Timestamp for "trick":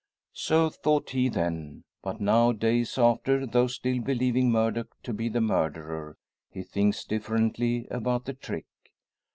8.33-8.65